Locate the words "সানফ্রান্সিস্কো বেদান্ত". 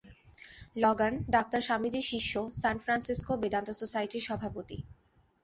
2.61-3.69